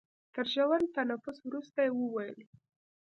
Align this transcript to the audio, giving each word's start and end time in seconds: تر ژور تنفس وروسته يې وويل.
تر 0.33 0.45
ژور 0.53 0.79
تنفس 0.95 1.37
وروسته 1.47 1.79
يې 1.85 1.91
وويل. 1.93 2.39